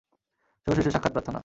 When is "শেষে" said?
0.77-0.91